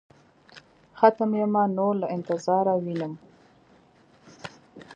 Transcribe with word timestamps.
ختم 0.99 1.31
يمه 1.41 1.63
نور 1.77 1.93
له 2.01 2.07
انتظاره 2.15 2.73
وينم. 2.83 3.13